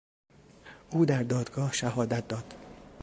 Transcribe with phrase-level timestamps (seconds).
[0.91, 2.53] او در دادگاه شهادت داد.